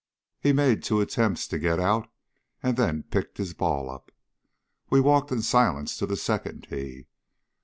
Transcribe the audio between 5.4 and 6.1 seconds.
silence to